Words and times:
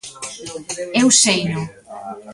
Eu 1.01 1.07
seino. 1.21 1.61